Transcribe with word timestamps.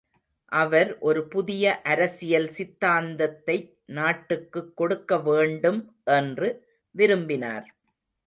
அவர் 0.51 0.99
ஒரு 0.99 1.27
புதிய 1.27 1.81
அரசியல் 1.81 2.47
சித்தாந்தத்தை 2.49 3.57
நாட்டுக்குக் 3.85 4.77
கொடுக்க 4.77 5.19
வேண்டும் 5.19 5.79
என்று 6.03 6.49
விரும்பினார். 6.95 7.67